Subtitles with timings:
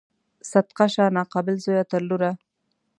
[0.51, 2.31] صدقه شه ناقابل زویه تر لوره